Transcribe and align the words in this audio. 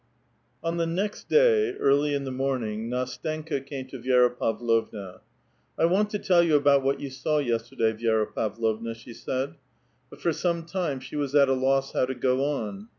On 0.63 0.77
the 0.77 0.87
next 0.87 1.29
day, 1.29 1.73
early 1.75 2.15
in 2.15 2.23
the 2.23 2.31
morning, 2.31 2.89
Ndstenka 2.89 3.63
came 3.63 3.85
to 3.89 3.99
Vi^Ta 3.99 4.35
Pavlovua. 4.35 5.19
*' 5.47 5.77
I 5.77 5.85
want 5.85 6.09
to 6.09 6.17
tell 6.17 6.41
you 6.41 6.55
about 6.55 6.81
what 6.81 6.99
you 6.99 7.11
saw 7.11 7.39
yesterda}', 7.39 8.01
Vi^ra 8.01 8.33
Pavlovna,'' 8.33 8.95
she 8.95 9.13
said; 9.13 9.57
but 10.09 10.19
for 10.19 10.33
some 10.33 10.65
time 10.65 11.01
she 11.01 11.15
was 11.15 11.35
at 11.35 11.49
a 11.49 11.53
loss 11.53 11.93
how 11.93 12.07
to 12.07 12.15
go 12.15 12.43
on. 12.43 12.87